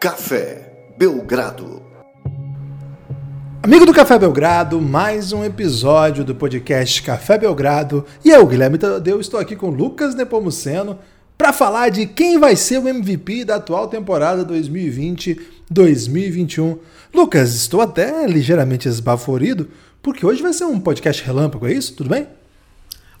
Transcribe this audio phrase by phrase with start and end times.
[0.00, 1.82] Café Belgrado.
[3.62, 8.06] Amigo do Café Belgrado, mais um episódio do podcast Café Belgrado.
[8.24, 10.98] E eu, Guilherme Tadeu, estou aqui com Lucas Nepomuceno
[11.36, 16.78] para falar de quem vai ser o MVP da atual temporada 2020-2021.
[17.12, 19.68] Lucas, estou até ligeiramente esbaforido,
[20.00, 21.94] porque hoje vai ser um podcast relâmpago, é isso?
[21.94, 22.26] Tudo bem?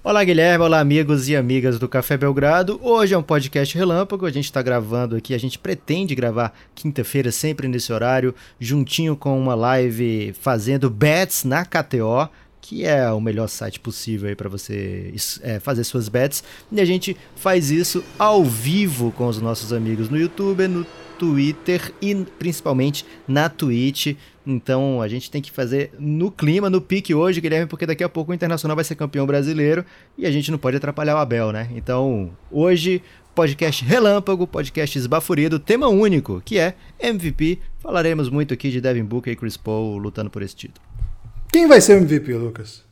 [0.02, 0.64] Olá, Guilherme.
[0.64, 2.80] Olá, amigos e amigas do Café Belgrado.
[2.82, 4.24] Hoje é um podcast relâmpago.
[4.24, 5.34] A gente está gravando aqui.
[5.34, 11.66] A gente pretende gravar quinta-feira, sempre nesse horário, juntinho com uma live fazendo bets na
[11.66, 12.30] KTO
[12.62, 16.44] que é o melhor site possível para você é, fazer suas bets.
[16.70, 20.86] E a gente faz isso ao vivo com os nossos amigos no YouTube, no
[21.18, 24.14] Twitter e principalmente na Twitch.
[24.50, 28.08] Então a gente tem que fazer no clima, no pique hoje, Guilherme, porque daqui a
[28.08, 29.84] pouco o Internacional vai ser campeão brasileiro
[30.18, 31.68] e a gente não pode atrapalhar o Abel, né?
[31.74, 33.00] Então hoje,
[33.32, 37.60] podcast relâmpago, podcast esbaforido, tema único, que é MVP.
[37.78, 40.84] Falaremos muito aqui de Devin Booker e Chris Paul lutando por esse título.
[41.52, 42.84] Quem vai ser o MVP, Lucas?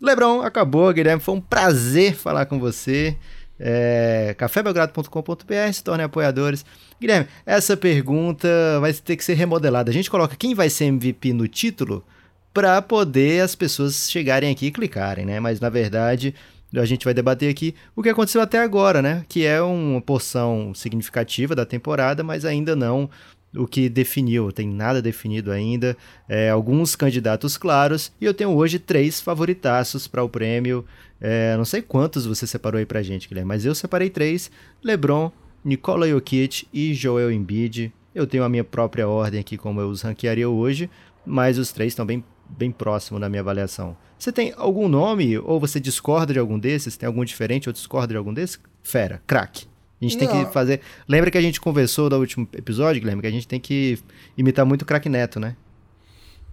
[0.00, 1.22] Lebron, acabou, Guilherme.
[1.22, 3.16] Foi um prazer falar com você.
[3.64, 6.66] É, cafébelgrado.com.br, se tornem apoiadores.
[7.00, 8.48] Guilherme, essa pergunta
[8.80, 9.88] vai ter que ser remodelada.
[9.88, 12.04] A gente coloca quem vai ser MVP no título
[12.52, 15.38] para poder as pessoas chegarem aqui e clicarem, né?
[15.38, 16.34] Mas na verdade,
[16.74, 19.24] a gente vai debater aqui o que aconteceu até agora, né?
[19.28, 23.08] Que é uma porção significativa da temporada, mas ainda não
[23.56, 25.96] o que definiu, tem nada definido ainda,
[26.28, 30.84] é, alguns candidatos claros, e eu tenho hoje três favoritaços para o prêmio.
[31.24, 34.50] É, não sei quantos você separou aí pra gente, Guilherme, mas eu separei três:
[34.82, 35.30] LeBron,
[35.64, 37.92] Nikola Jokic e Joel Embiid.
[38.12, 40.90] Eu tenho a minha própria ordem aqui como eu os ranquearia hoje,
[41.24, 43.96] mas os três estão bem, bem próximos na minha avaliação.
[44.18, 46.96] Você tem algum nome ou você discorda de algum desses?
[46.96, 48.58] Tem algum diferente ou discorda de algum desses?
[48.82, 49.66] Fera, craque.
[50.00, 50.80] A gente tem que fazer.
[51.06, 54.00] Lembra que a gente conversou no último episódio, Guilherme, que a gente tem que
[54.36, 55.54] imitar muito o craque Neto, né?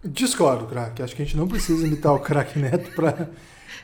[0.06, 1.02] Discordo, craque.
[1.02, 3.32] Acho que a gente não precisa imitar o craque Neto para.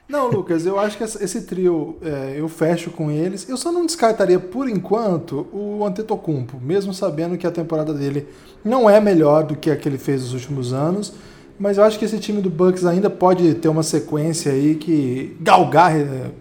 [0.08, 3.48] Não, Lucas, eu acho que esse trio é, eu fecho com eles.
[3.50, 8.28] Eu só não descartaria por enquanto o Antetokounmpo, mesmo sabendo que a temporada dele
[8.64, 11.14] não é melhor do que a que ele fez nos últimos anos.
[11.58, 15.38] Mas eu acho que esse time do Bucks ainda pode ter uma sequência aí que
[15.40, 16.32] galgar é,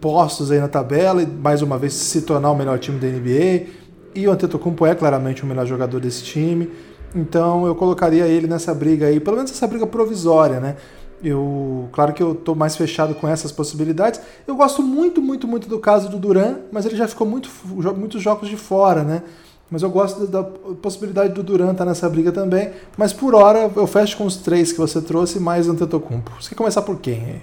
[0.00, 3.66] postos aí na tabela e mais uma vez se tornar o melhor time da NBA.
[4.14, 6.70] E o Antetokounmpo é claramente o melhor jogador desse time.
[7.14, 10.76] Então eu colocaria ele nessa briga aí, pelo menos essa briga provisória, né?
[11.22, 14.20] Eu, claro que eu tô mais fechado com essas possibilidades.
[14.46, 17.50] Eu gosto muito, muito, muito do caso do Duran, mas ele já ficou muito,
[17.96, 19.22] muitos jogos de fora, né?
[19.70, 22.70] Mas eu gosto da, possibilidade do Duran estar tá nessa briga também.
[22.96, 26.32] Mas por hora eu fecho com os três que você trouxe, mais Antetokounmpo.
[26.40, 27.42] Você quer começar por quem?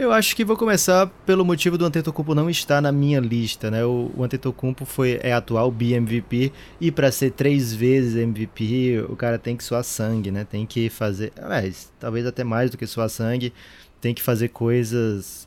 [0.00, 3.84] Eu acho que vou começar pelo motivo do Antetokounmpo não estar na minha lista, né?
[3.84, 6.50] O, o Antetokounmpo foi é atual BMVP
[6.80, 10.42] e para ser três vezes MVP, o cara tem que suar sangue, né?
[10.42, 11.34] Tem que fazer,
[11.98, 13.52] talvez até mais do que suar sangue,
[14.00, 15.46] tem que fazer coisas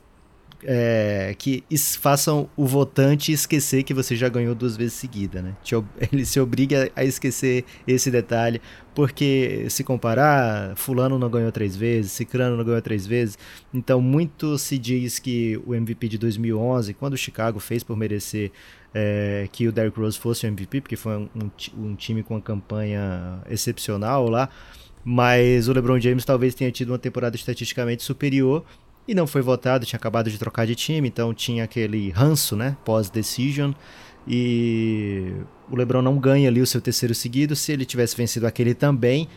[0.66, 1.62] é, que
[2.00, 5.54] façam o votante esquecer que você já ganhou duas vezes seguida, né?
[6.12, 8.60] Ele se obriga a esquecer esse detalhe,
[8.94, 13.38] porque se comparar, fulano não ganhou três vezes, ciclano não ganhou três vezes,
[13.72, 18.50] então muito se diz que o MVP de 2011, quando o Chicago fez por merecer
[18.94, 21.50] é, que o Derrick Rose fosse o MVP, porque foi um, um,
[21.84, 24.48] um time com uma campanha excepcional lá,
[25.04, 28.64] mas o LeBron James talvez tenha tido uma temporada estatisticamente superior,
[29.06, 32.76] e não foi votado, tinha acabado de trocar de time, então tinha aquele ranço, né,
[32.84, 33.72] pós-decision,
[34.26, 35.32] e
[35.70, 39.28] o LeBron não ganha ali o seu terceiro seguido, se ele tivesse vencido aquele também,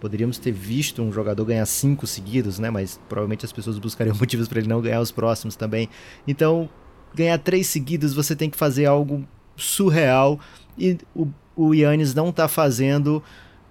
[0.00, 4.46] poderíamos ter visto um jogador ganhar cinco seguidos, né, mas provavelmente as pessoas buscariam motivos
[4.46, 5.88] para ele não ganhar os próximos também,
[6.26, 6.68] então
[7.14, 9.26] ganhar três seguidos você tem que fazer algo
[9.56, 10.38] surreal,
[10.78, 11.26] e o,
[11.56, 13.22] o Yannis não está fazendo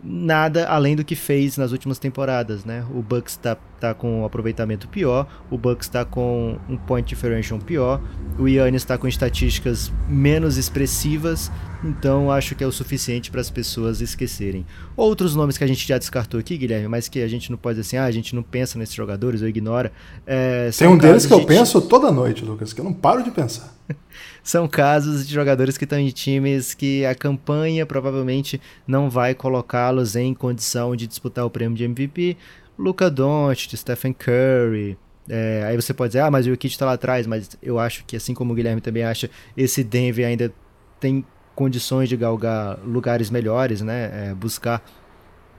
[0.06, 2.86] nada além do que fez nas últimas temporadas, né?
[2.94, 7.60] O Bucks está tá com um aproveitamento pior, o Bucks está com um point differential
[7.60, 8.02] pior,
[8.38, 11.52] o Yannis está com estatísticas menos expressivas,
[11.84, 14.66] então acho que é o suficiente para as pessoas esquecerem.
[14.96, 17.80] Outros nomes que a gente já descartou aqui, Guilherme, mas que a gente não pode
[17.80, 19.92] dizer assim, ah, a gente não pensa nesses jogadores ou ignora.
[20.26, 21.48] É, Tem um deles que eu de...
[21.48, 23.75] penso toda noite, Lucas, que eu não paro de pensar.
[24.44, 30.16] são casos de jogadores que estão em times que a campanha provavelmente não vai colocá-los
[30.16, 32.38] em condição de disputar o prêmio de MVP.
[32.78, 34.98] Luca Doncic, Stephen Curry,
[35.28, 38.06] é, aí você pode dizer, ah, mas o Jokic está lá atrás, mas eu acho
[38.06, 40.54] que assim como o Guilherme também acha, esse Denver ainda
[41.00, 44.30] tem condições de galgar lugares melhores, né?
[44.30, 44.84] É, buscar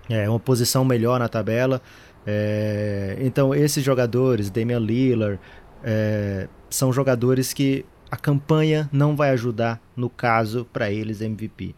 [0.08, 1.80] é, uma posição melhor na tabela.
[2.26, 5.40] É, então esses jogadores, Damian Lillard,
[5.82, 11.74] é, são jogadores que a campanha não vai ajudar no caso para eles MVP.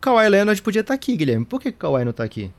[0.00, 1.46] Kawhi Leonard podia estar tá aqui, Guilherme.
[1.46, 2.50] Por que Kawhi não está aqui?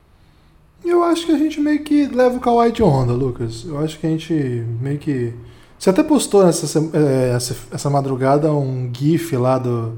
[0.84, 3.64] Eu acho que a gente meio que leva o Kawhi de onda, Lucas.
[3.64, 4.34] Eu acho que a gente
[4.80, 5.32] meio que.
[5.78, 9.96] Você até postou nessa é, essa, essa madrugada um GIF lá do,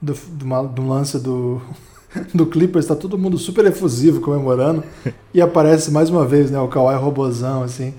[0.00, 1.60] do, do, do lance do,
[2.32, 4.84] do Clippers, tá todo mundo super efusivo comemorando.
[5.34, 7.94] e aparece mais uma vez, né, o Kawhi robozão, assim.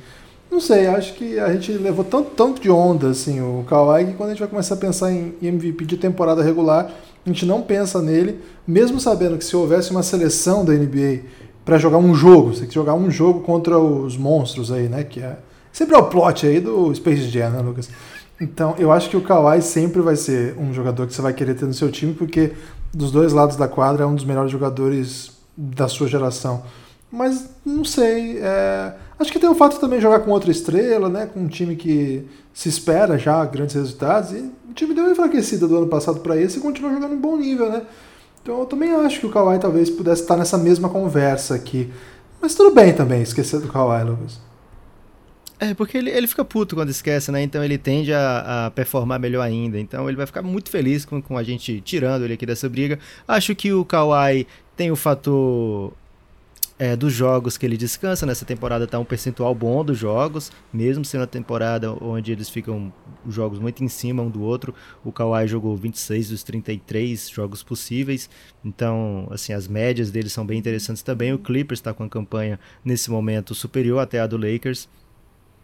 [0.50, 4.14] Não sei, acho que a gente levou tanto, tanto de onda, assim, o Kawhi, que
[4.14, 6.90] quando a gente vai começar a pensar em MVP de temporada regular,
[7.26, 11.24] a gente não pensa nele, mesmo sabendo que se houvesse uma seleção da NBA
[11.66, 15.04] para jogar um jogo, você tem que jogar um jogo contra os monstros aí, né,
[15.04, 15.38] que é
[15.72, 17.90] sempre é o plot aí do Space Jam, né, Lucas?
[18.40, 21.56] Então, eu acho que o Kawhi sempre vai ser um jogador que você vai querer
[21.56, 22.54] ter no seu time, porque
[22.94, 26.64] dos dois lados da quadra é um dos melhores jogadores da sua geração.
[27.12, 28.40] Mas não sei.
[28.40, 28.94] É...
[29.20, 31.26] Acho que tem o fato de também jogar com outra estrela, né?
[31.26, 34.32] Com um time que se espera já grandes resultados.
[34.32, 37.18] E o time deu uma enfraquecida do ano passado para esse e continua jogando em
[37.20, 37.82] bom nível, né?
[38.44, 41.92] Então eu também acho que o Kawhi talvez pudesse estar nessa mesma conversa aqui.
[42.40, 44.40] Mas tudo bem também esquecer do Kawhi, Lucas.
[45.60, 47.42] É, porque ele, ele fica puto quando esquece, né?
[47.42, 49.80] Então ele tende a, a, performar melhor ainda.
[49.80, 53.00] Então ele vai ficar muito feliz com, com a gente tirando ele aqui dessa briga.
[53.28, 55.92] Acho que o Kawhi tem o fator
[56.80, 58.26] é, dos jogos que ele descansa.
[58.26, 62.94] Nessa temporada tá um percentual bom dos jogos, mesmo sendo a temporada onde eles ficam
[63.26, 64.74] os jogos muito em cima um do outro.
[65.04, 68.30] O Kawhi jogou 26 dos 33 jogos possíveis,
[68.64, 71.34] então assim as médias dele são bem interessantes também.
[71.34, 74.88] O Clippers está com a campanha nesse momento superior até a do Lakers.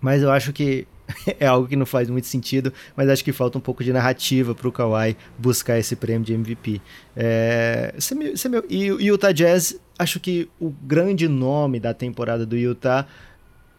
[0.02, 0.86] Mas eu acho que
[1.40, 4.56] é algo que não faz muito sentido, mas acho que falta um pouco de narrativa
[4.56, 6.82] para o Kawhi buscar esse prêmio de MVP.
[7.16, 7.94] É,
[8.70, 13.08] e o Utah Jazz, acho que o grande nome da temporada do Utah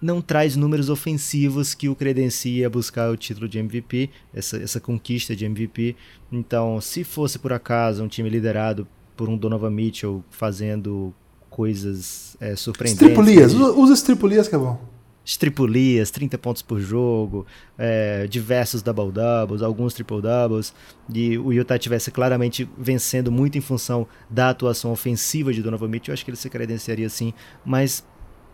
[0.01, 4.79] não traz números ofensivos que o credencia a buscar o título de MVP, essa, essa
[4.79, 5.97] conquista de MVP.
[6.31, 8.87] Então, se fosse por acaso um time liderado
[9.17, 11.15] por um Donovan Mitchell fazendo
[11.49, 13.01] coisas é, surpreendentes.
[13.01, 14.94] Estripulias, usa estripulias que é bom
[15.25, 17.47] estripulias, 30 pontos por jogo,
[17.79, 20.75] é, diversos double-doubles, alguns triple-doubles,
[21.13, 26.13] e o Utah tivesse claramente vencendo muito em função da atuação ofensiva de Donovan Mitchell,
[26.13, 27.33] eu acho que ele se credenciaria sim,
[27.65, 28.05] mas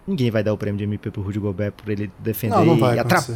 [0.07, 2.95] ninguém vai dar o prêmio de MVP pro Rudy Gobert por ele defender não, não
[2.95, 3.31] e, atrap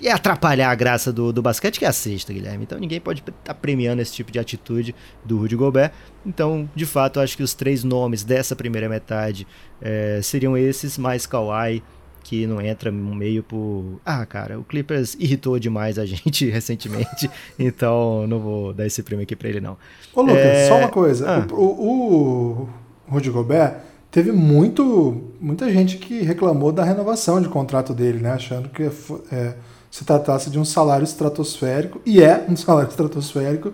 [0.00, 2.64] e, atrapalhar a graça do, do basquete, que é a sexta, Guilherme.
[2.64, 4.94] Então ninguém pode estar tá premiando esse tipo de atitude
[5.24, 5.92] do Rudy Gobert.
[6.24, 9.46] Então, de fato, eu acho que os três nomes dessa primeira metade
[9.80, 11.82] é, seriam esses, mais Kawhi,
[12.30, 14.00] que não entra no meio por.
[14.06, 17.28] Ah, cara, o Clippers irritou demais a gente recentemente,
[17.58, 19.76] então não vou dar esse prêmio aqui pra ele, não.
[20.14, 20.68] Ô, Lucas, é...
[20.68, 21.28] só uma coisa.
[21.28, 21.46] Ah.
[21.52, 22.68] O, o,
[23.08, 23.78] o Rudy Gobert
[24.12, 28.30] teve muito, muita gente que reclamou da renovação de contrato dele, né?
[28.30, 28.84] Achando que
[29.32, 29.54] é,
[29.90, 33.72] se tratasse de um salário estratosférico, e é um salário estratosférico,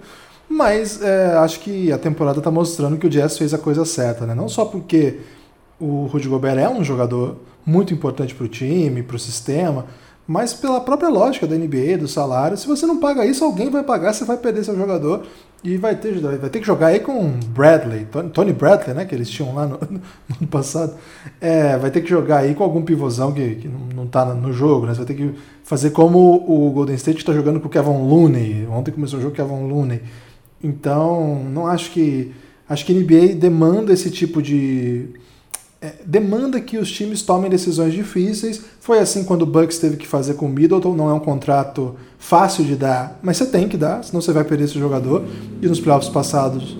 [0.49, 4.25] mas é, acho que a temporada está mostrando que o Jazz fez a coisa certa,
[4.25, 4.35] né?
[4.35, 5.19] Não só porque
[5.81, 9.87] o Rudy Gobert é um jogador muito importante para o time, para o sistema,
[10.27, 13.85] mas pela própria lógica da NBA, do salário, se você não paga isso, alguém vai
[13.85, 15.25] pagar, você vai perder seu jogador
[15.63, 19.31] e vai ter, vai ter que jogar aí com Bradley, Tony Bradley, né, que eles
[19.31, 20.01] tinham lá no, no
[20.41, 20.95] ano passado,
[21.41, 24.87] é, vai ter que jogar aí com algum pivôzão que, que não, está no jogo,
[24.87, 28.09] né, você vai ter que fazer como o Golden State está jogando com o Kevin
[28.09, 30.03] Looney, ontem começou o jogo com o Kevin Looney,
[30.63, 32.33] então não acho que,
[32.69, 35.09] acho que a NBA demanda esse tipo de
[36.05, 38.61] demanda que os times tomem decisões difíceis.
[38.81, 40.95] Foi assim quando o Bucks teve que fazer com o Middleton.
[40.95, 44.45] Não é um contrato fácil de dar, mas você tem que dar, senão você vai
[44.45, 45.25] perder esse jogador.
[45.61, 46.77] E nos playoffs passados,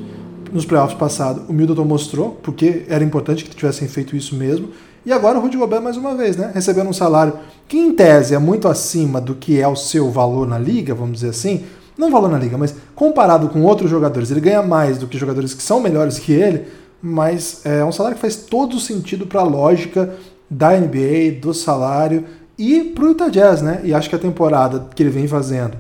[0.53, 4.71] nos playoffs passados, o Middleton mostrou porque era importante que tivessem feito isso mesmo.
[5.05, 7.35] E agora o Rudy Gobert mais uma vez, né, recebendo um salário
[7.69, 11.15] que em tese é muito acima do que é o seu valor na liga, vamos
[11.15, 11.65] dizer assim.
[11.97, 15.55] Não valor na liga, mas comparado com outros jogadores, ele ganha mais do que jogadores
[15.55, 16.67] que são melhores que ele
[17.07, 20.15] mas é um salário que faz todo sentido para a lógica
[20.51, 22.25] da NBA, do salário
[22.59, 23.81] e para o Utah Jazz, né?
[23.85, 25.77] E acho que a temporada que ele vem fazendo,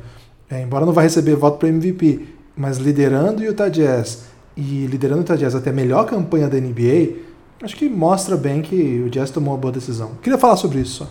[0.48, 5.20] é, embora não vá receber voto para MVP, mas liderando o Utah Jazz e liderando
[5.20, 7.16] o Utah Jazz até a melhor campanha da NBA,
[7.62, 10.12] acho que mostra bem que o Jazz tomou uma boa decisão.
[10.22, 11.10] Queria falar sobre isso só.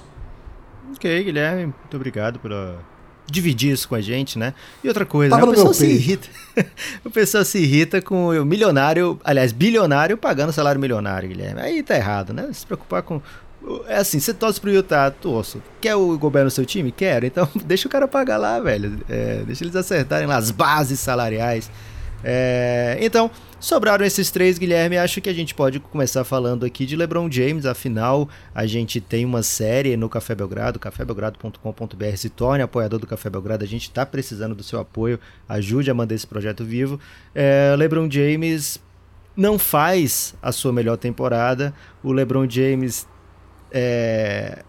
[0.95, 2.79] Ok, Guilherme, muito obrigado pela
[3.27, 4.53] dividir isso com a gente, né?
[4.83, 5.43] E outra coisa, né?
[5.43, 6.27] o pessoal se irrita.
[7.03, 11.61] o pessoal se irrita com o milionário, aliás, bilionário pagando salário milionário, Guilherme.
[11.61, 12.49] Aí tá errado, né?
[12.51, 13.21] Se preocupar com
[13.87, 15.61] é assim, você torce pro Utah, torço.
[15.81, 16.91] Quer o governo no seu time?
[16.91, 17.25] Quero.
[17.25, 18.99] Então deixa o cara pagar lá, velho.
[19.09, 21.69] É, deixa eles acertarem lá as bases salariais.
[22.27, 23.29] É, então,
[23.59, 24.97] sobraram esses três, Guilherme.
[24.97, 27.67] Acho que a gente pode começar falando aqui de LeBron James.
[27.67, 32.17] Afinal, a gente tem uma série no Café Belgrado, cafébelgrado.com.br.
[32.17, 33.63] Se torne apoiador do Café Belgrado.
[33.63, 35.19] A gente está precisando do seu apoio.
[35.47, 36.99] Ajude a manter esse projeto vivo.
[37.35, 38.81] É, LeBron James
[39.37, 41.75] não faz a sua melhor temporada.
[42.03, 43.07] O LeBron James
[43.71, 44.63] é,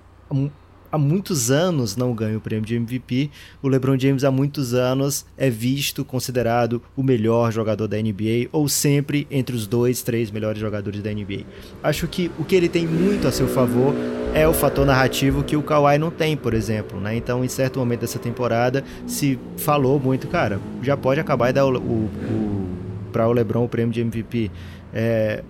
[0.96, 3.30] há muitos anos não ganha o prêmio de MVP.
[3.62, 8.68] O LeBron James há muitos anos é visto, considerado o melhor jogador da NBA ou
[8.68, 11.44] sempre entre os dois, três melhores jogadores da NBA.
[11.82, 13.94] Acho que o que ele tem muito a seu favor
[14.34, 16.98] é o fator narrativo que o Kawhi não tem, por exemplo.
[16.98, 17.16] Né?
[17.16, 21.66] Então, em certo momento dessa temporada, se falou muito, cara, já pode acabar e dar
[21.66, 22.66] o, o, o
[23.12, 24.50] para o LeBron o prêmio de MVP.
[24.92, 25.42] É,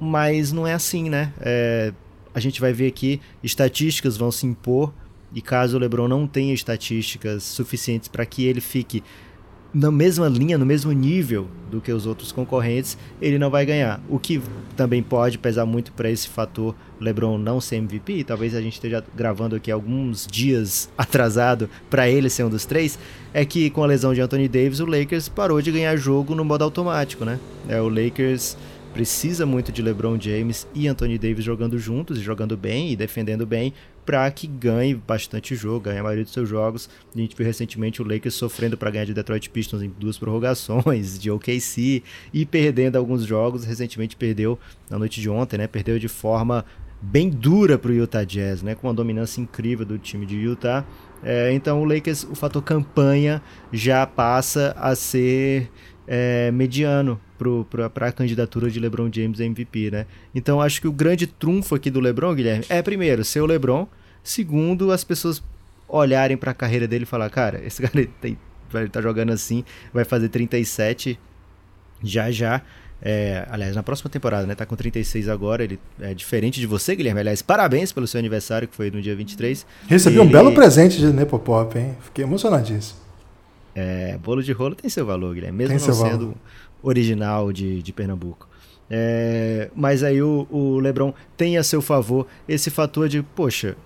[0.00, 1.32] mas não é assim, né?
[1.40, 1.92] É,
[2.34, 4.92] a gente vai ver que estatísticas vão se impor
[5.34, 9.02] e caso o LeBron não tenha estatísticas suficientes para que ele fique
[9.74, 14.02] na mesma linha, no mesmo nível do que os outros concorrentes, ele não vai ganhar.
[14.08, 14.42] O que
[14.76, 19.02] também pode pesar muito para esse fator LeBron não ser MVP, talvez a gente esteja
[19.16, 22.98] gravando aqui alguns dias atrasado para ele ser um dos três,
[23.32, 26.44] é que com a lesão de Anthony Davis, o Lakers parou de ganhar jogo no
[26.44, 27.38] modo automático, né?
[27.66, 28.58] É o Lakers
[28.92, 33.46] precisa muito de LeBron James e Anthony Davis jogando juntos e jogando bem e defendendo
[33.46, 33.72] bem
[34.04, 36.90] para que ganhe bastante jogo, ganhe a maioria dos seus jogos.
[37.14, 41.18] A gente viu recentemente o Lakers sofrendo para ganhar de Detroit Pistons em duas prorrogações,
[41.18, 43.64] de OKC e perdendo alguns jogos.
[43.64, 44.58] Recentemente perdeu
[44.90, 45.66] na noite de ontem, né?
[45.66, 46.64] Perdeu de forma
[47.00, 48.74] bem dura para o Utah Jazz, né?
[48.74, 50.84] Com uma dominância incrível do time de Utah.
[51.22, 53.40] É, então o Lakers, o fator campanha
[53.72, 55.70] já passa a ser
[56.06, 57.20] é, mediano
[57.90, 60.06] para a candidatura de LeBron James MVP, né?
[60.34, 63.86] Então acho que o grande trunfo aqui do LeBron, Guilherme, é primeiro ser o LeBron,
[64.22, 65.42] segundo as pessoas
[65.88, 68.38] olharem para a carreira dele e falar, cara, esse cara tem,
[68.70, 71.18] vai tá jogando assim, vai fazer 37
[72.02, 72.62] já já.
[73.04, 74.54] É, aliás, na próxima temporada, né?
[74.54, 77.18] Tá com 36 agora, ele é diferente de você, Guilherme.
[77.18, 79.66] Aliás, parabéns pelo seu aniversário, que foi no dia 23.
[79.88, 80.24] Recebi ele...
[80.24, 81.96] um belo presente de Nepopop, hein?
[82.00, 83.01] Fiquei emocionadíssimo.
[83.74, 86.34] É, bolo de rolo tem seu valor, Guilherme, mesmo tem não sendo valor
[86.82, 88.48] original de, de Pernambuco.
[88.90, 93.76] É, mas aí o, o LeBron tem a seu favor esse fator de, poxa,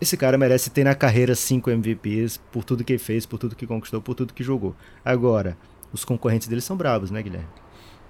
[0.00, 3.66] esse cara merece ter na carreira cinco MVPs por tudo que fez, por tudo que
[3.66, 4.74] conquistou, por tudo que jogou.
[5.04, 5.56] Agora,
[5.92, 7.48] os concorrentes dele são bravos, né, Guilherme?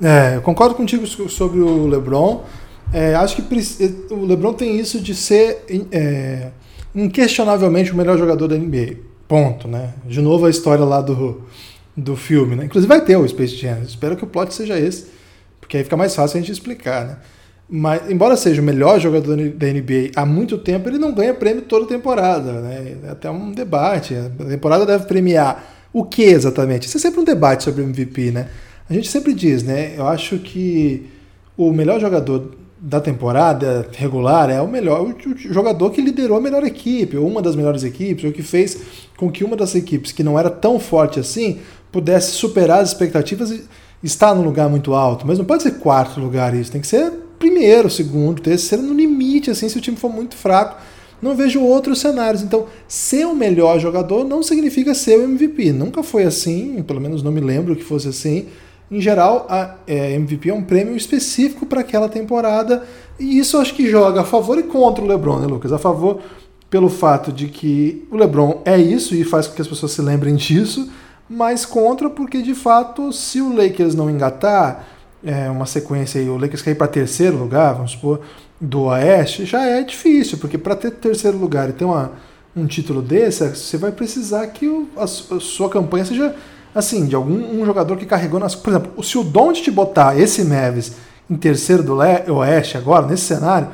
[0.03, 2.45] É, eu concordo contigo sobre o LeBron.
[2.93, 6.51] É, acho que o LeBron tem isso de ser é,
[6.95, 8.99] inquestionavelmente o melhor jogador da NBA.
[9.28, 9.95] Ponto, né?
[10.04, 11.42] De novo a história lá do
[11.97, 12.66] do filme, né?
[12.66, 13.80] Inclusive vai ter o Space Jam.
[13.83, 15.06] Espero que o plot seja esse,
[15.59, 17.16] porque aí fica mais fácil a gente explicar, né?
[17.68, 21.62] Mas, embora seja o melhor jogador da NBA há muito tempo, ele não ganha prêmio
[21.62, 22.97] toda temporada, né?
[23.02, 24.14] É até um debate.
[24.14, 26.87] A temporada deve premiar o que exatamente?
[26.87, 28.49] Isso é sempre um debate sobre MVP, né?
[28.88, 29.95] A gente sempre diz, né?
[29.97, 31.09] Eu acho que
[31.56, 36.62] o melhor jogador da temporada regular é o melhor o jogador que liderou a melhor
[36.64, 38.78] equipe, ou uma das melhores equipes, ou que fez
[39.16, 41.59] com que uma das equipes que não era tão forte assim
[41.90, 43.64] pudesse superar as expectativas e
[44.02, 45.26] estar num lugar muito alto.
[45.26, 49.50] Mas não pode ser quarto lugar isso, tem que ser primeiro, segundo, terceiro, no limite,
[49.50, 50.80] assim, se o time for muito fraco.
[51.21, 52.42] Não vejo outros cenários.
[52.42, 55.73] Então, ser o melhor jogador não significa ser o MVP.
[55.73, 58.47] Nunca foi assim, pelo menos não me lembro que fosse assim.
[58.90, 62.85] Em geral, a é, MVP é um prêmio específico para aquela temporada,
[63.19, 65.73] e isso acho que joga a favor e contra o LeBron, né, Lucas?
[65.73, 66.21] A favor
[66.71, 70.02] pelo fato de que o LeBron é isso e faz com que as pessoas se
[70.02, 70.90] lembrem disso,
[71.28, 74.87] mas contra porque de fato, se o Lakers não engatar
[75.25, 78.21] é, uma sequência aí, o Lakers cair para terceiro lugar, vamos supor,
[78.61, 82.12] do Oeste, já é difícil, porque para ter terceiro lugar e ter uma,
[82.55, 86.35] um título desse, você vai precisar que o, a, a, sua campanha seja
[86.76, 88.54] assim, de algum um jogador que carregou nas.
[88.54, 90.92] Por exemplo, se o Don't botar esse Mavis
[91.28, 93.68] em terceiro do Le, Oeste agora, nesse cenário,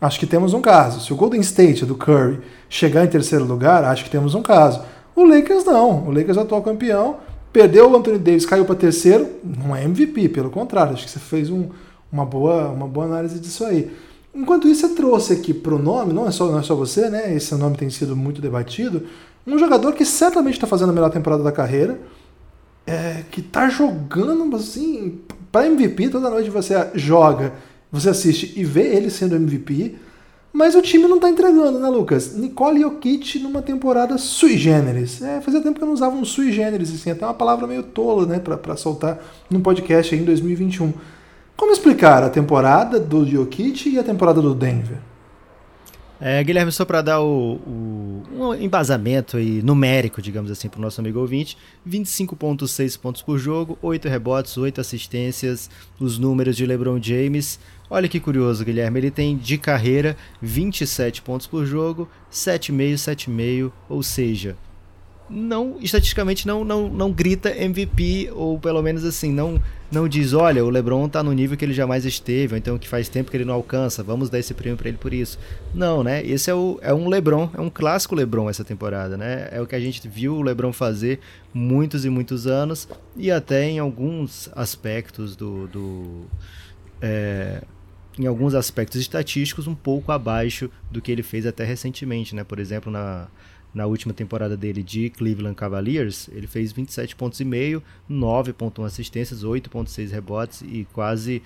[0.00, 1.00] acho que temos um caso.
[1.00, 4.82] Se o Golden State do Curry chegar em terceiro lugar, acho que temos um caso.
[5.14, 6.06] O Lakers não.
[6.08, 7.16] O Lakers é atual campeão,
[7.52, 10.92] perdeu o Anthony Davis, caiu para terceiro, não é MVP, pelo contrário.
[10.92, 11.68] Acho que você fez um,
[12.12, 13.90] uma, boa, uma boa análise disso aí.
[14.34, 17.08] Enquanto isso, você trouxe aqui para o nome, não é, só, não é só você,
[17.08, 17.34] né?
[17.34, 19.04] Esse nome tem sido muito debatido.
[19.46, 21.98] Um jogador que certamente está fazendo a melhor temporada da carreira,
[22.88, 25.20] é, que está jogando assim,
[25.52, 27.52] para MVP, toda noite você joga,
[27.92, 29.96] você assiste e vê ele sendo MVP.
[30.50, 32.34] Mas o time não tá entregando, né, Lucas?
[32.34, 35.20] Nicole Jokic numa temporada sui generis.
[35.20, 37.82] É, fazia tempo que eu não usava um sui generis, assim, até uma palavra meio
[37.82, 39.18] tola, né, pra soltar
[39.50, 40.90] num podcast aí em 2021.
[41.54, 44.96] Como explicar a temporada do Jokic e a temporada do Denver?
[46.20, 50.82] É, Guilherme, só para dar o, o, um embasamento aí, numérico, digamos assim, para o
[50.82, 51.56] nosso amigo ouvinte:
[51.88, 55.70] 25,6 pontos por jogo, 8 rebotes, 8 assistências,
[56.00, 57.60] os números de LeBron James.
[57.88, 58.98] Olha que curioso, Guilherme.
[58.98, 64.56] Ele tem de carreira 27 pontos por jogo, 7,5, 7,5, ou seja,
[65.30, 70.64] não estatisticamente não, não, não grita MVP ou pelo menos assim não não diz olha
[70.64, 73.36] o LeBron está no nível que ele jamais esteve ou então que faz tempo que
[73.36, 75.38] ele não alcança vamos dar esse prêmio para ele por isso.
[75.74, 76.24] Não né?
[76.24, 79.48] Esse é, o, é um LeBron é um clássico LeBron essa temporada né?
[79.50, 81.20] É o que a gente viu o LeBron fazer
[81.52, 86.26] muitos e muitos anos e até em alguns aspectos do, do
[87.00, 87.62] é,
[88.18, 92.44] em alguns aspectos estatísticos um pouco abaixo do que ele fez até recentemente né?
[92.44, 93.28] Por exemplo na
[93.78, 97.80] na última temporada dele de Cleveland Cavaliers, ele fez 27 pontos e meio,
[98.10, 101.40] 9.1 assistências, 8.6 rebotes e quase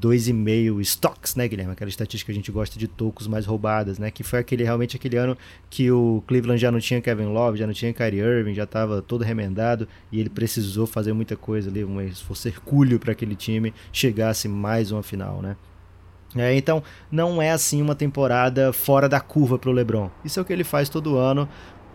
[0.00, 1.72] 2,5 stocks, né, Guilherme?
[1.72, 4.08] Aquela estatística que a gente gosta de tocos mais roubadas, né?
[4.08, 5.36] Que foi aquele realmente aquele ano
[5.68, 9.02] que o Cleveland já não tinha Kevin Love, já não tinha Kyrie Irving, já estava
[9.02, 13.74] todo remendado e ele precisou fazer muita coisa ali, um esforço hercúleo para aquele time
[13.92, 15.56] chegasse mais uma final, né?
[16.36, 20.10] É, então, não é assim uma temporada fora da curva para o LeBron.
[20.24, 21.48] Isso é o que ele faz todo ano.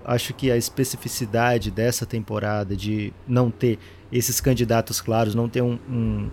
[0.06, 3.78] Acho que a especificidade dessa temporada de não ter
[4.12, 6.30] esses candidatos claros, não ter um, um,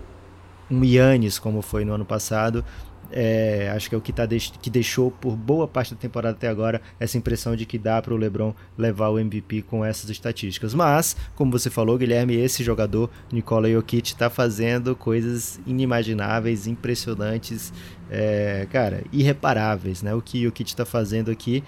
[0.71, 2.63] um Yannis como foi no ano passado,
[3.11, 4.27] é, acho que é o que, tá
[4.61, 8.13] que deixou por boa parte da temporada até agora essa impressão de que dá para
[8.13, 10.73] o LeBron levar o MVP com essas estatísticas.
[10.73, 17.73] Mas, como você falou, Guilherme, esse jogador, Nikola Jokic, está fazendo coisas inimagináveis, impressionantes,
[18.09, 20.13] é, cara, irreparáveis, né?
[20.13, 21.63] O que Jokic está fazendo aqui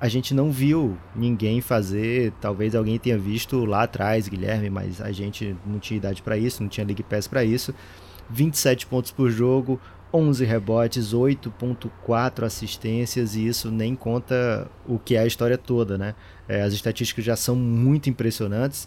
[0.00, 5.10] a gente não viu ninguém fazer, talvez alguém tenha visto lá atrás, Guilherme, mas a
[5.12, 7.74] gente não tinha idade para isso, não tinha League Pass para isso.
[8.28, 9.80] 27 pontos por jogo,
[10.14, 16.14] 11 rebotes, 8.4 assistências e isso nem conta o que é a história toda, né?
[16.48, 18.86] É, as estatísticas já são muito impressionantes.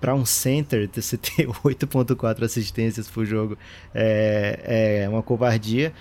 [0.00, 3.58] Para um center, você ter 8.4 assistências por jogo
[3.94, 5.92] é, é uma covardia.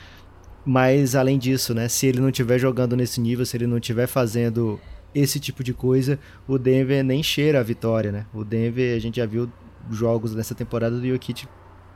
[0.66, 1.90] Mas além disso, né?
[1.90, 4.80] Se ele não estiver jogando nesse nível, se ele não estiver fazendo
[5.14, 8.26] esse tipo de coisa, o Denver nem cheira a vitória, né?
[8.34, 9.52] O Denver, a gente já viu
[9.90, 11.48] jogos nessa temporada do Jokic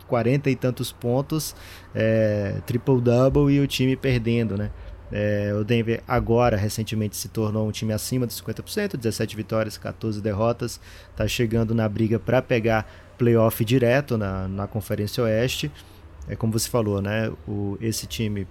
[0.07, 1.55] 40 e tantos pontos,
[1.93, 4.71] é, triple-double e o time perdendo, né?
[5.11, 10.21] É, o Denver agora, recentemente, se tornou um time acima dos 50%, 17 vitórias, 14
[10.21, 10.79] derrotas,
[11.11, 15.71] está chegando na briga para pegar playoff direto na, na Conferência Oeste.
[16.27, 17.31] É como você falou, né?
[17.47, 18.47] O, esse time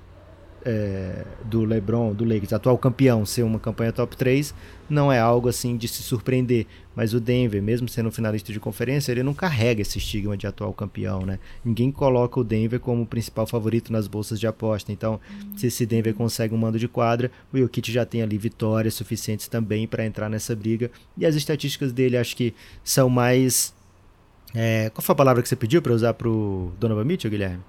[0.64, 4.54] é, do LeBron, do Lakers, atual campeão, ser uma campanha top 3,
[4.88, 6.66] não é algo assim de se surpreender.
[6.96, 10.46] Mas o Denver, mesmo sendo um finalista de conferência, ele não carrega esse estigma de
[10.46, 11.38] atual campeão, né?
[11.64, 14.92] Ninguém coloca o Denver como o principal favorito nas bolsas de aposta.
[14.92, 15.20] Então,
[15.56, 19.48] se esse Denver consegue um mando de quadra, o Jokic já tem ali vitórias suficientes
[19.48, 20.90] também para entrar nessa briga.
[21.16, 23.74] E as estatísticas dele acho que são mais.
[24.54, 27.62] É, qual foi a palavra que você pediu para usar pro Donovan Mitchell, Guilherme?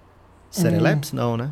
[0.52, 1.12] Sereleps?
[1.12, 1.16] Hum.
[1.18, 1.52] Não, né?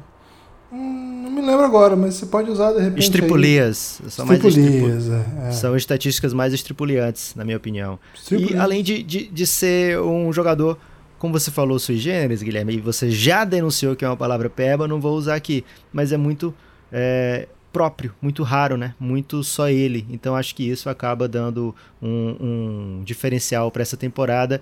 [0.73, 3.03] Hum, não me lembro agora, mas você pode usar de repente.
[3.03, 4.01] Estripulias.
[4.09, 5.51] São, Estripulias, mais é, é.
[5.51, 7.99] são estatísticas mais estripuliantes, na minha opinião.
[8.31, 10.79] E além de, de, de, ser um jogador,
[11.19, 14.87] como você falou, sui generis, Guilherme, e você já denunciou que é uma palavra peba,
[14.87, 15.63] não vou usar aqui.
[15.91, 16.51] Mas é muito
[16.91, 18.95] é, próprio, muito raro, né?
[18.99, 20.07] Muito só ele.
[20.09, 24.59] Então acho que isso acaba dando um, um diferencial para essa temporada.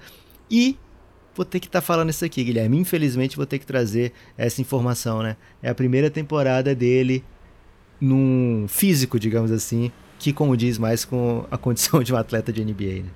[0.50, 0.78] E
[1.36, 2.78] vou ter que estar tá falando isso aqui, Guilherme.
[2.78, 5.36] Infelizmente vou ter que trazer essa informação, né?
[5.62, 7.24] É a primeira temporada dele
[8.00, 13.04] num físico, digamos assim, que condiz mais com a condição de um atleta de NBA,
[13.04, 13.10] né?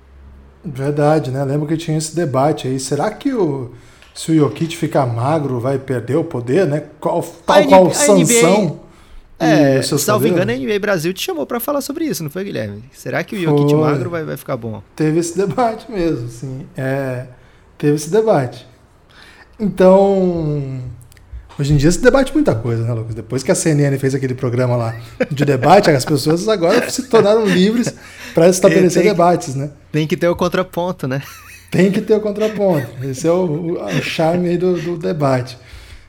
[0.64, 1.44] Verdade, né?
[1.44, 2.78] Lembro que tinha esse debate aí.
[2.80, 3.72] Será que o
[4.16, 6.84] se o Jokic ficar magro vai perder o poder, né?
[6.98, 8.80] Qual, tal a qual Sansão?
[9.38, 12.82] É, salvo engano, a NBA Brasil te chamou para falar sobre isso, não foi, Guilherme?
[12.92, 13.80] Será que o Jokic foi.
[13.80, 14.82] magro vai, vai ficar bom?
[14.96, 16.66] Teve esse debate mesmo, sim.
[16.74, 17.26] É,
[17.78, 18.66] teve esse debate.
[19.58, 20.80] Então,
[21.58, 23.14] hoje em dia se debate muita coisa, né, Lucas?
[23.14, 24.94] Depois que a CNN fez aquele programa lá
[25.30, 27.94] de debate, as pessoas agora se tornaram livres
[28.34, 29.70] para estabelecer tem, debates, né?
[29.90, 31.22] Tem que ter o contraponto, né?
[31.70, 32.86] Tem que ter o contraponto.
[33.02, 35.58] Esse é o, o charme do, do debate.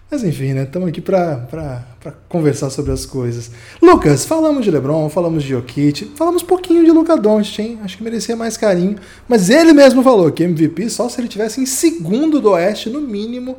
[0.09, 0.63] Mas enfim, né?
[0.63, 1.83] Estamos aqui para
[2.29, 3.51] conversar sobre as coisas.
[3.81, 7.79] Lucas, falamos de LeBron, falamos de Jokic, falamos um pouquinho de Luca Doncic, hein?
[7.83, 8.95] Acho que merecia mais carinho.
[9.27, 13.01] Mas ele mesmo falou que MVP só se ele tivesse em segundo do Oeste, no
[13.01, 13.57] mínimo.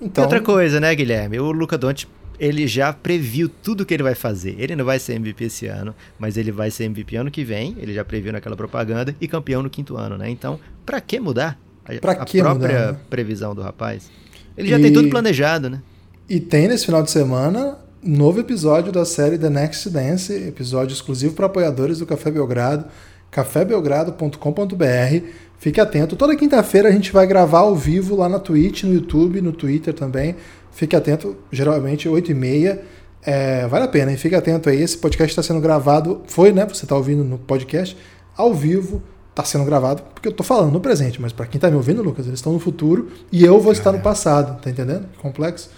[0.00, 0.24] Então...
[0.24, 1.38] Outra coisa, né, Guilherme?
[1.38, 2.08] O Luca Doncic
[2.38, 4.56] ele já previu tudo que ele vai fazer.
[4.58, 7.76] Ele não vai ser MVP esse ano, mas ele vai ser MVP ano que vem.
[7.78, 10.30] Ele já previu naquela propaganda e campeão no quinto ano, né?
[10.30, 11.60] Então, para que mudar?
[11.84, 12.98] A, pra a que própria mudar, né?
[13.10, 14.10] previsão do rapaz.
[14.56, 14.82] Ele já e...
[14.82, 15.82] tem tudo planejado, né?
[16.30, 21.34] E tem nesse final de semana novo episódio da série The Next Dance, episódio exclusivo
[21.34, 22.84] para apoiadores do Café Belgrado,
[23.32, 25.26] cafébelgrado.com.br.
[25.58, 26.14] Fique atento.
[26.14, 29.92] Toda quinta-feira a gente vai gravar ao vivo lá na Twitch, no YouTube, no Twitter
[29.92, 30.36] também.
[30.70, 32.78] Fique atento, geralmente 8h30.
[33.24, 34.16] É, vale a pena, hein?
[34.16, 34.80] Fique atento aí.
[34.80, 36.64] Esse podcast está sendo gravado, foi, né?
[36.64, 37.96] Você está ouvindo no podcast,
[38.36, 39.02] ao vivo,
[39.34, 42.00] tá sendo gravado porque eu tô falando no presente, mas para quem tá me ouvindo,
[42.02, 45.08] Lucas, eles estão no futuro e eu vou estar no passado, tá entendendo?
[45.18, 45.70] Complexo.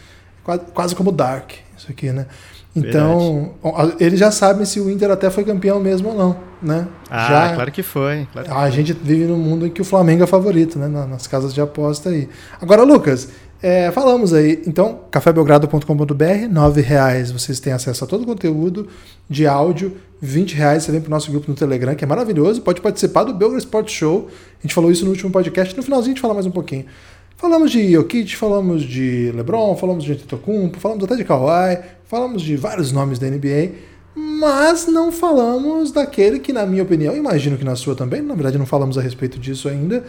[0.45, 2.27] Quase, quase como Dark, isso aqui, né?
[2.75, 3.97] Então, Verdade.
[4.01, 6.89] eles já sabem se o Inter até foi campeão mesmo ou não, né?
[7.11, 8.27] Ah, já, claro que foi.
[8.33, 8.71] Claro que a foi.
[8.71, 10.89] gente vive num mundo em que o Flamengo é favorito, né?
[10.89, 12.31] Nas casas de aposta aí.
[12.61, 13.29] Agora, Lucas,
[13.63, 14.63] é, falamos aí.
[14.67, 18.89] Então, cafébelgrado.com.br, nove reais vocês têm acesso a todo o conteúdo
[19.29, 19.97] de áudio.
[20.21, 22.63] 20 reais você vem para o nosso grupo no Telegram, que é maravilhoso.
[22.63, 24.31] Pode participar do Belgrado Sport Show.
[24.59, 25.77] A gente falou isso no último podcast.
[25.77, 26.87] No finalzinho a gente fala mais um pouquinho.
[27.43, 32.57] Falamos de Jokic, falamos de LeBron, falamos de Antetokounmpo, falamos até de Kawhi, falamos de
[32.57, 33.73] vários nomes da NBA,
[34.15, 38.57] mas não falamos daquele que, na minha opinião, imagino que na sua também, na verdade
[38.57, 40.05] não falamos a respeito disso ainda,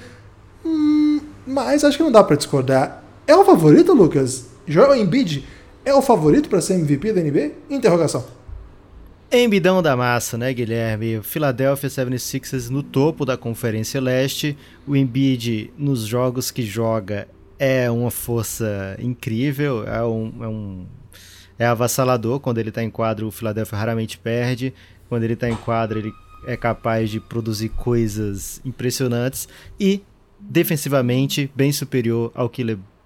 [0.63, 3.04] hum, mas acho que não dá para discordar.
[3.26, 4.46] É o favorito, Lucas?
[4.67, 5.43] Joel Embiid
[5.84, 7.54] é o favorito para ser MVP da NBA?
[7.67, 8.24] Interrogação.
[9.36, 11.24] Embidão da massa, né, Guilherme?
[11.24, 14.56] Philadelphia 76ers no topo da Conferência Leste.
[14.86, 19.88] O Embiid, nos jogos que joga, é uma força incrível.
[19.88, 20.86] É um, é um
[21.58, 22.39] é avassalador.
[22.41, 24.72] Quando ele está em quadro, o Philadelphia raramente perde.
[25.10, 26.13] Quando ele está em quadro, ele
[26.46, 29.48] é capaz de produzir coisas impressionantes.
[29.80, 30.04] E,
[30.39, 32.62] defensivamente, bem superior ao que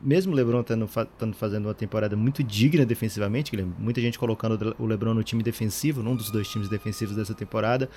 [0.08, 0.88] mesmo o LeBron estando
[1.34, 6.16] fazendo uma temporada muito digna defensivamente, muita gente colocando o LeBron no time defensivo, num
[6.16, 7.90] dos dois times defensivos dessa temporada,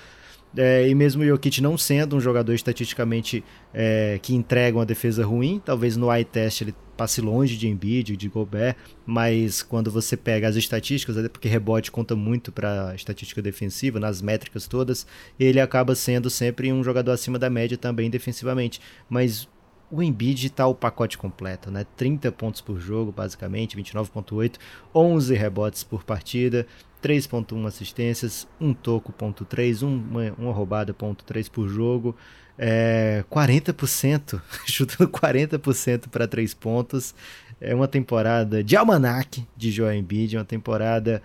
[0.57, 3.41] é, e mesmo o Jokic não sendo um jogador estatisticamente
[3.73, 8.17] é, que entrega uma defesa ruim, talvez no eye test ele passe longe de Embiid,
[8.17, 12.95] de Gobert, mas quando você pega as estatísticas, até porque rebote conta muito para a
[12.95, 15.07] estatística defensiva, nas métricas todas,
[15.39, 18.81] ele acaba sendo sempre um jogador acima da média também defensivamente.
[19.09, 19.47] Mas
[19.91, 21.85] o Embiid está o pacote completo, né?
[21.97, 24.57] 30 pontos por jogo, basicamente, 29.8,
[24.95, 26.65] 11 rebotes por partida,
[27.03, 32.15] 3.1 assistências, um toco ponto 3, uma, uma roubada ponto 3 por jogo,
[32.57, 37.13] é, 40%, chutando 40% para 3 pontos.
[37.59, 41.21] É uma temporada de almanac de Joel Embiid, uma temporada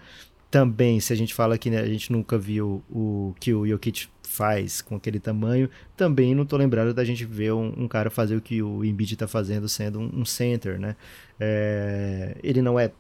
[0.50, 4.08] também, se a gente fala que né, a gente nunca viu o que o Jokic
[4.22, 8.36] faz com aquele tamanho, também não tô lembrado da gente ver um, um cara fazer
[8.36, 10.96] o que o Embiid está fazendo sendo um, um, center, né?
[11.40, 12.90] É, ele não é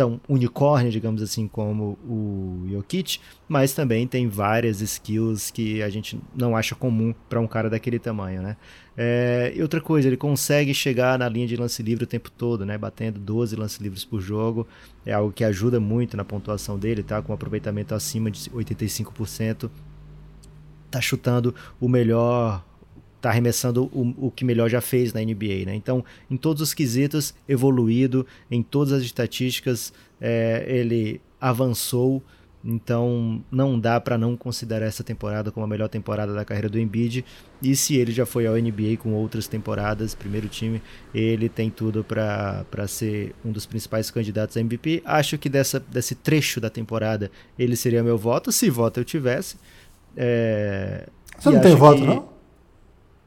[0.00, 6.18] tão unicórnio, digamos assim, como o Jokic, mas também tem várias skills que a gente
[6.34, 8.56] não acha comum para um cara daquele tamanho, né?
[8.96, 12.64] É, e outra coisa, ele consegue chegar na linha de lance livre o tempo todo,
[12.64, 12.78] né?
[12.78, 14.66] Batendo 12 lance livres por jogo,
[15.04, 17.20] é algo que ajuda muito na pontuação dele, tá?
[17.20, 19.70] Com um aproveitamento acima de 85%,
[20.90, 22.64] tá chutando o melhor,
[23.20, 25.74] tá arremessando o, o que melhor já fez na NBA, né?
[25.74, 32.22] Então, em todos os quesitos, evoluído, em todas as estatísticas, é, ele avançou.
[32.62, 36.78] Então, não dá para não considerar essa temporada como a melhor temporada da carreira do
[36.78, 37.24] Embiid.
[37.62, 40.82] E se ele já foi ao NBA com outras temporadas, primeiro time,
[41.14, 45.02] ele tem tudo para ser um dos principais candidatos a MVP.
[45.06, 49.56] Acho que dessa, desse trecho da temporada ele seria meu voto, se voto eu tivesse.
[50.14, 52.06] É, Você não tem voto, que...
[52.06, 52.39] não?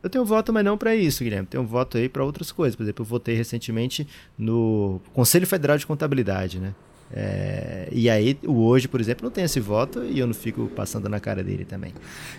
[0.04, 1.48] Eu tenho voto, mas não para isso, Guilherme.
[1.48, 2.76] Tenho voto aí para outras coisas.
[2.76, 4.06] Por exemplo, eu votei recentemente
[4.38, 6.74] no Conselho Federal de Contabilidade, né?
[7.16, 10.68] É, e aí, o hoje, por exemplo, não tem esse voto e eu não fico
[10.76, 11.94] passando na cara dele também.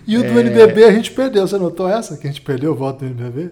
[0.07, 0.31] E o é...
[0.31, 1.46] do NBB a gente perdeu.
[1.46, 2.16] Você notou essa?
[2.18, 3.50] Que a gente perdeu o voto do NBB?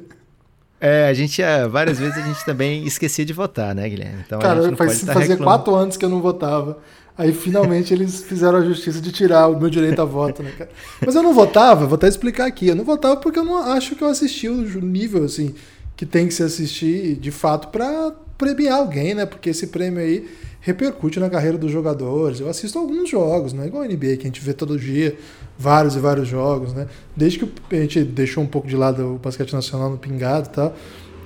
[0.79, 4.25] É, a gente, várias vezes a gente também esquecia de votar, né, Guilherme?
[4.27, 6.79] Então, Cara, faz, fazia quatro anos que eu não votava.
[7.17, 10.71] Aí finalmente eles fizeram a justiça de tirar o meu direito a voto, né, cara?
[11.05, 12.69] Mas eu não votava, vou até explicar aqui.
[12.69, 15.55] Eu não votava porque eu não acho que eu assisti o nível, assim,
[15.95, 19.27] que tem que se assistir de fato para premiar alguém, né?
[19.27, 20.27] Porque esse prêmio aí
[20.63, 22.41] repercute na carreira dos jogadores.
[22.41, 25.17] Eu assisto alguns jogos, não é igual a NBA, que a gente vê todo dia
[25.59, 26.87] vários e vários jogos, né?
[27.15, 30.53] Desde que a gente deixou um pouco de lado o basquete nacional no pingado e
[30.53, 30.75] tal,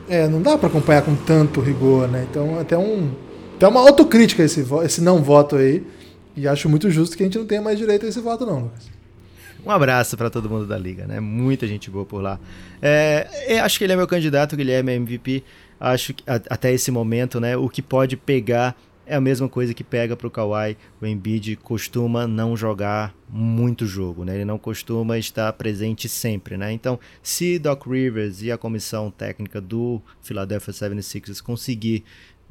[0.08, 2.26] é, não dá para acompanhar com tanto rigor, né?
[2.28, 3.10] Então, até um
[3.56, 5.82] então é uma autocrítica esse, esse não voto aí.
[6.36, 8.60] E acho muito justo que a gente não tenha mais direito a esse voto, não,
[8.60, 8.90] Lucas.
[9.64, 11.18] Um abraço para todo mundo da liga, né?
[11.18, 12.38] Muita gente boa por lá.
[12.80, 15.42] É, acho que ele é meu candidato, Guilherme é MVP.
[15.80, 17.56] Acho que a, até esse momento, né?
[17.56, 20.76] O que pode pegar é a mesma coisa que pega para o Kawhi.
[21.00, 24.34] O Embiid costuma não jogar muito jogo, né?
[24.34, 26.72] Ele não costuma estar presente sempre, né?
[26.72, 32.04] Então, se Doc Rivers e a comissão técnica do Philadelphia 76ers conseguir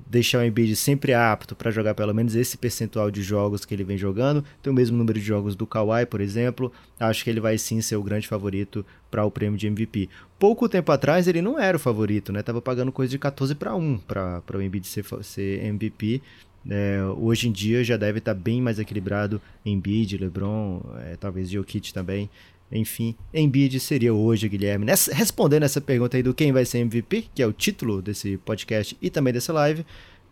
[0.08, 3.84] deixar o Embiid sempre apto para jogar pelo menos esse percentual de jogos que ele
[3.84, 7.40] vem jogando, tem o mesmo número de jogos do Kawhi, por exemplo, acho que ele
[7.40, 10.10] vai sim ser o grande favorito para o prêmio de MVP.
[10.38, 12.44] Pouco tempo atrás ele não era o favorito, né?
[12.44, 16.22] Tava pagando coisa de 14 para 1 para o Embiid ser, ser MVP.
[16.68, 21.50] É, hoje em dia já deve estar tá bem mais equilibrado Embiid, LeBron, é, talvez
[21.50, 22.30] Jokic também.
[22.76, 24.86] Enfim, Embiid seria hoje, Guilherme.
[24.86, 28.38] Nessa, respondendo essa pergunta aí do quem vai ser MVP, que é o título desse
[28.38, 29.86] podcast e também dessa live,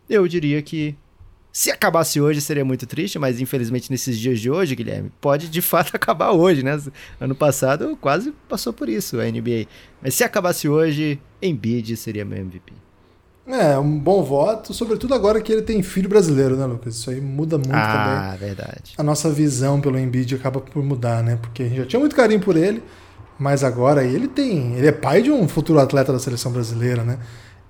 [0.10, 0.96] eu diria que
[1.52, 5.62] se acabasse hoje seria muito triste, mas infelizmente nesses dias de hoje, Guilherme, pode de
[5.64, 6.78] fato acabar hoje, né?
[7.20, 9.68] Ano passado quase passou por isso a NBA.
[10.02, 12.74] Mas se acabasse hoje, Embiid seria meu MVP.
[13.46, 16.96] É, um bom voto, sobretudo agora que ele tem filho brasileiro, né, Lucas?
[16.96, 18.18] Isso aí muda muito ah, também.
[18.18, 18.94] Ah, verdade.
[18.98, 21.38] A nossa visão pelo Embiid acaba por mudar, né?
[21.42, 22.82] Porque a gente já tinha muito carinho por ele,
[23.38, 24.76] mas agora ele tem.
[24.76, 27.20] Ele é pai de um futuro atleta da seleção brasileira, né?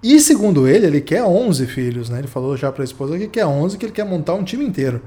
[0.03, 2.19] E segundo ele, ele quer 11 filhos, né?
[2.19, 4.63] Ele falou já para a esposa que quer 11, que ele quer montar um time
[4.63, 5.01] inteiro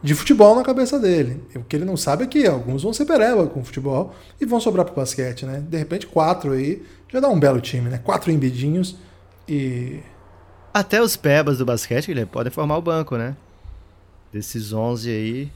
[0.00, 1.42] de futebol na cabeça dele.
[1.56, 4.60] O que ele não sabe é que alguns vão ser pereba com futebol e vão
[4.60, 5.64] sobrar pro basquete, né?
[5.66, 7.98] De repente, quatro aí já dá um belo time, né?
[8.04, 8.96] Quatro embidinhos
[9.48, 10.00] e.
[10.72, 13.36] Até os pebas do basquete, ele podem formar o banco, né?
[14.32, 15.52] Desses 11 aí.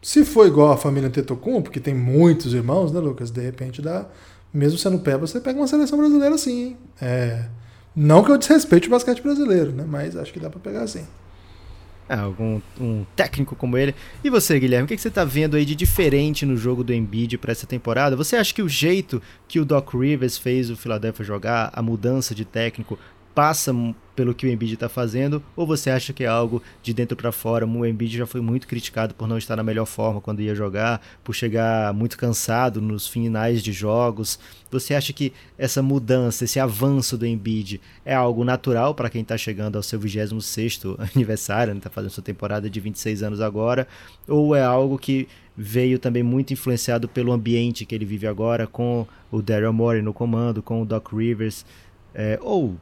[0.00, 3.30] Se for igual a família Tetocum, porque tem muitos irmãos, né, Lucas?
[3.30, 4.06] De repente dá.
[4.54, 6.76] Mesmo sendo peba, você pega uma seleção brasileira sim?
[7.00, 7.46] É.
[7.94, 9.84] Não que eu desrespeite o basquete brasileiro, né?
[9.86, 11.04] Mas acho que dá para pegar assim.
[12.08, 13.94] É, algum um técnico como ele.
[14.24, 16.94] E você, Guilherme, o que, que você está vendo aí de diferente no jogo do
[16.94, 18.16] Embiid para essa temporada?
[18.16, 22.34] Você acha que o jeito que o Doc Rivers fez o Philadelphia jogar, a mudança
[22.34, 22.98] de técnico,
[23.34, 23.74] passa
[24.18, 27.30] pelo que o Embiid está fazendo, ou você acha que é algo de dentro para
[27.30, 27.64] fora?
[27.64, 31.00] O Embiid já foi muito criticado por não estar na melhor forma quando ia jogar,
[31.22, 34.36] por chegar muito cansado nos finais de jogos.
[34.72, 39.38] Você acha que essa mudança, esse avanço do Embiid é algo natural para quem está
[39.38, 41.94] chegando ao seu 26º aniversário, está né?
[41.94, 43.86] fazendo sua temporada de 26 anos agora,
[44.26, 49.06] ou é algo que veio também muito influenciado pelo ambiente que ele vive agora, com
[49.30, 51.64] o Daryl Morey no comando, com o Doc Rivers,
[52.12, 52.76] é, ou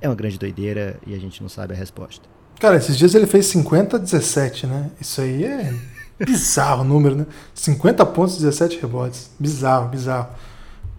[0.00, 2.28] é uma grande doideira e a gente não sabe a resposta.
[2.58, 4.90] Cara, esses dias ele fez 50 17, né?
[5.00, 5.74] Isso aí é
[6.18, 7.26] bizarro o número, né?
[7.54, 9.30] 50 pontos, 17 rebotes.
[9.38, 10.28] Bizarro, bizarro.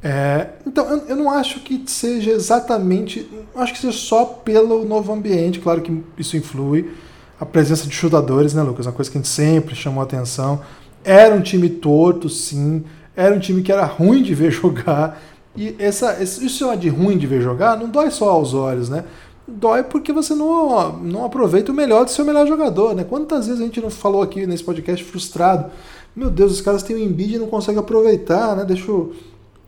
[0.04, 3.28] É, então, eu, eu, não acho que seja exatamente.
[3.56, 6.92] Acho que seja só pelo novo ambiente, claro que isso influi.
[7.40, 8.86] A presença de chutadores, né, Lucas?
[8.86, 10.62] Uma coisa que a gente sempre chamou atenção.
[11.04, 12.84] Era um time torto, sim.
[13.16, 15.20] Era um time que era ruim de ver jogar.
[15.58, 19.04] E essa, isso é de ruim de ver jogar não dói só aos olhos, né?
[19.48, 23.04] Dói porque você não, não aproveita o melhor do seu melhor jogador, né?
[23.04, 25.72] Quantas vezes a gente não falou aqui nesse podcast frustrado?
[26.16, 28.66] Meu Deus, os caras têm o Embiid e não conseguem aproveitar, né?
[28.66, 29.16] Deixa o,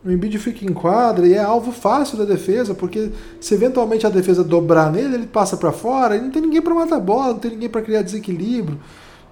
[0.06, 4.10] o Embiid fica em quadra e é alvo fácil da defesa, porque se eventualmente a
[4.10, 7.34] defesa dobrar nele, ele passa para fora e não tem ninguém para matar a bola,
[7.34, 8.78] não tem ninguém para criar desequilíbrio.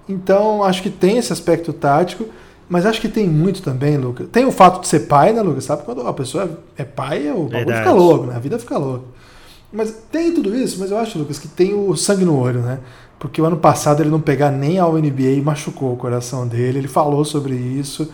[0.09, 2.25] Então, acho que tem esse aspecto tático.
[2.69, 4.27] Mas acho que tem muito também, Lucas.
[4.29, 5.63] Tem o fato de ser pai, né, Lucas?
[5.63, 8.35] Sabe quando a pessoa é pai, o bagulho fica louco, né?
[8.35, 9.05] A vida fica louca.
[9.71, 12.79] Mas tem tudo isso, mas eu acho, Lucas, que tem o sangue no olho, né?
[13.19, 16.79] Porque o ano passado ele não pegar nem ao NBA e machucou o coração dele.
[16.79, 18.11] Ele falou sobre isso.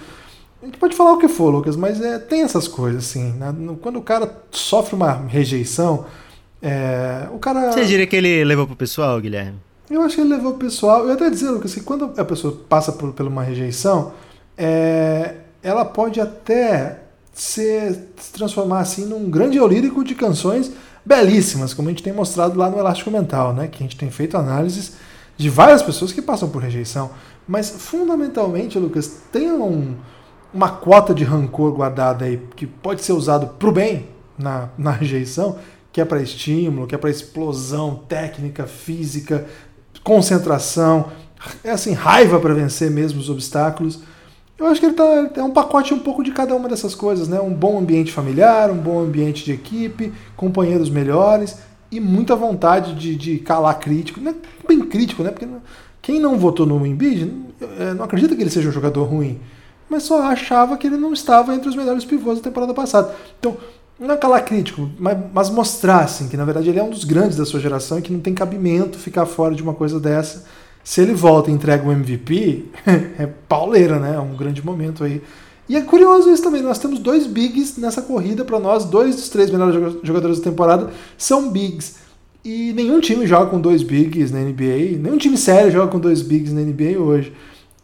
[0.62, 3.34] A gente pode falar o que for, Lucas, mas é, tem essas coisas, assim.
[3.34, 3.54] Né?
[3.82, 6.06] Quando o cara sofre uma rejeição,
[6.62, 7.74] é, o cara.
[7.74, 9.58] Você diria que ele levou pro pessoal, Guilherme?
[9.92, 11.06] Eu acho que ele levou pro pessoal.
[11.06, 14.14] Eu até dizer, Lucas, que quando a pessoa passa por, por uma rejeição,
[14.66, 17.02] é, ela pode até
[17.34, 18.00] se,
[18.32, 20.72] transformar assim num grande lírico de canções
[21.04, 23.68] belíssimas, como a gente tem mostrado lá no Elástico Mental, né?
[23.68, 24.94] Que a gente tem feito análises
[25.36, 27.12] de várias pessoas que passam por rejeição.
[27.46, 29.96] Mas fundamentalmente, Lucas, tem um,
[30.54, 34.08] uma cota de rancor guardada aí que pode ser usado para o bem
[34.40, 35.58] na, na rejeição,
[35.92, 39.46] que é para estímulo, que é para explosão técnica, física,
[40.06, 41.12] concentração,
[41.66, 44.00] é assim, raiva para vencer mesmo os obstáculos.
[44.64, 47.28] Eu acho que ele tá, é um pacote um pouco de cada uma dessas coisas,
[47.28, 47.38] né?
[47.42, 51.58] Um bom ambiente familiar, um bom ambiente de equipe, companheiros melhores
[51.92, 54.22] e muita vontade de, de calar crítico.
[54.26, 54.34] É
[54.66, 55.32] bem crítico, né?
[55.32, 55.46] Porque
[56.02, 57.30] quem não votou no Embiid
[57.78, 59.38] é, não acredita que ele seja um jogador ruim,
[59.90, 63.14] mas só achava que ele não estava entre os melhores pivôs da temporada passada.
[63.38, 63.58] Então,
[64.00, 67.04] não é calar crítico, mas, mas mostrar assim, que na verdade ele é um dos
[67.04, 70.46] grandes da sua geração e que não tem cabimento ficar fora de uma coisa dessa
[70.84, 72.66] se ele volta e entrega o MVP,
[73.18, 74.16] é pauleira, né?
[74.16, 75.22] É um grande momento aí.
[75.68, 79.30] E é curioso isso também, nós temos dois bigs nessa corrida para nós, dois dos
[79.30, 81.96] três melhores jogadores da temporada são bigs.
[82.44, 86.22] E nenhum time joga com dois bigs na NBA, nenhum time sério joga com dois
[86.22, 87.32] bigs na NBA hoje.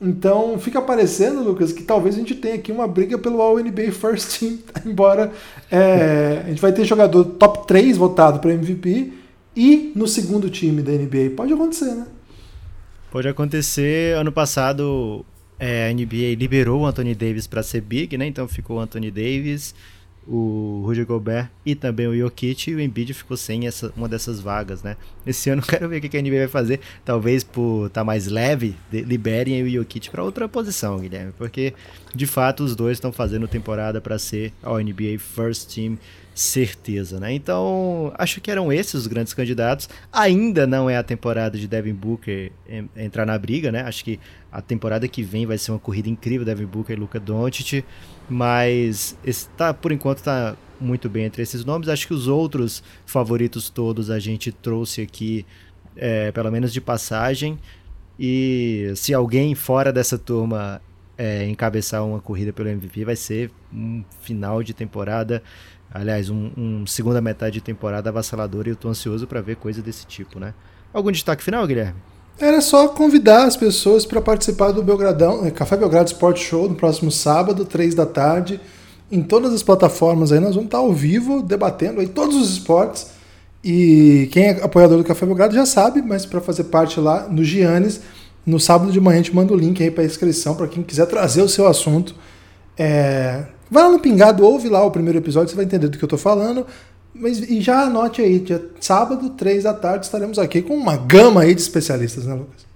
[0.02, 3.92] Então fica parecendo, Lucas, que talvez a gente tenha aqui uma briga pelo All NBA
[3.92, 5.32] First Team, embora
[5.72, 9.14] é, a gente vai ter jogador top 3 votado para MVP
[9.56, 11.32] e no segundo time da NBA.
[11.36, 12.06] Pode acontecer, né?
[13.12, 14.16] Pode acontecer.
[14.16, 15.26] Ano passado
[15.60, 18.28] é, a NBA liberou o Anthony Davis para ser big, né?
[18.28, 19.74] Então ficou o Anthony Davis,
[20.30, 24.40] o Rudy Gobert e também o Jokic, e o Embiid ficou sem essa, uma dessas
[24.40, 24.96] vagas, né?
[25.26, 28.28] Esse ano quero ver o que a NBA vai fazer, talvez por estar tá mais
[28.28, 31.74] leve, de, liberem o Jokic para outra posição, Guilherme, porque
[32.14, 35.98] de fato os dois estão fazendo temporada para ser ao NBA First Team
[36.36, 37.34] certeza, né?
[37.34, 39.90] Então, acho que eram esses os grandes candidatos.
[40.12, 42.52] Ainda não é a temporada de Devin Booker
[42.96, 43.82] entrar na briga, né?
[43.82, 47.20] Acho que a temporada que vem vai ser uma corrida incrível, Devin Booker e Luca
[47.20, 47.84] Doncic,
[48.30, 51.90] mas está por enquanto está muito bem entre esses nomes.
[51.90, 55.46] Acho que os outros favoritos todos a gente trouxe aqui,
[55.96, 57.60] é, pelo menos de passagem.
[58.20, 60.82] E se alguém fora dessa turma
[61.18, 65.42] é, encabeçar uma corrida pelo MVP, vai ser um final de temporada
[65.92, 69.82] Aliás, um, um, segunda metade de temporada avassaladora e eu tô ansioso para ver coisa
[69.82, 70.54] desse tipo, né?
[70.94, 72.00] Algum destaque final, Guilherme?
[72.40, 76.76] Era só convidar as pessoas para participar do Belgradão, eh, Café Belgrado Sport Show no
[76.76, 78.62] próximo sábado, 3 da tarde.
[79.12, 83.08] Em todas as plataformas aí nós vamos estar ao vivo debatendo aí todos os esportes.
[83.62, 87.44] E quem é apoiador do Café Belgrado já sabe, mas para fazer parte lá no
[87.44, 88.00] Giannis,
[88.46, 91.08] no sábado de manhã a gente manda o link aí para inscrição para quem quiser
[91.08, 92.16] trazer o seu assunto.
[92.78, 96.04] É, Vai lá no Pingado, ouve lá o primeiro episódio, você vai entender do que
[96.04, 96.66] eu tô falando.
[97.14, 101.42] Mas, e já anote aí, dia sábado, três da tarde, estaremos aqui com uma gama
[101.42, 102.70] aí de especialistas, né, Lucas?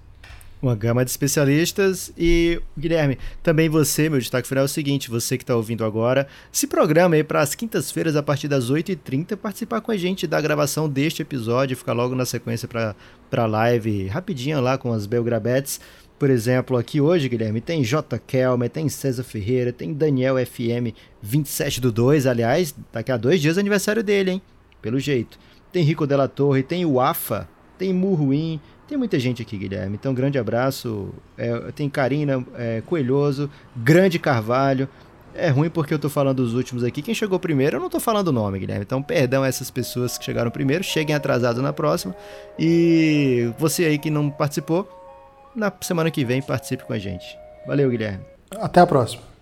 [0.64, 2.10] Uma gama de especialistas.
[2.16, 6.26] E, Guilherme, também você, meu destaque final é o seguinte: você que está ouvindo agora,
[6.50, 10.40] se programa aí para as quintas-feiras, a partir das 8h30, participar com a gente da
[10.40, 12.94] gravação deste episódio, ficar logo na sequência para
[13.30, 15.80] a live rapidinho lá com as Belgrabetes.
[16.18, 18.18] Por exemplo, aqui hoje, Guilherme, tem J.
[18.20, 22.26] Kelmer, tem César Ferreira, tem Daniel FM 27 do 2.
[22.26, 24.42] Aliás, daqui a dois dias é aniversário dele, hein?
[24.80, 25.38] Pelo jeito.
[25.72, 29.96] Tem Rico Della Torre, tem o AFA, tem Murruim, tem muita gente aqui, Guilherme.
[29.96, 31.08] Então, grande abraço.
[31.36, 34.88] É, tem Karina é, Coelhoso, Grande Carvalho.
[35.34, 37.02] É ruim porque eu tô falando dos últimos aqui.
[37.02, 38.84] Quem chegou primeiro, eu não tô falando o nome, Guilherme.
[38.84, 40.84] Então, perdão a essas pessoas que chegaram primeiro.
[40.84, 42.14] Cheguem atrasados na próxima.
[42.56, 44.88] E você aí que não participou,
[45.54, 47.38] na semana que vem participe com a gente.
[47.66, 48.24] Valeu, Guilherme.
[48.60, 49.33] Até a próxima.